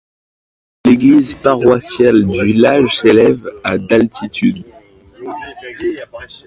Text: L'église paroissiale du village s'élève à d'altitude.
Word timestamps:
L'église 0.83 1.35
paroissiale 1.35 2.25
du 2.25 2.43
village 2.43 2.97
s'élève 3.01 3.51
à 3.63 3.77
d'altitude. 3.77 4.63